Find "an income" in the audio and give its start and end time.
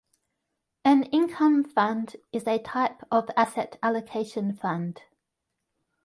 0.83-1.63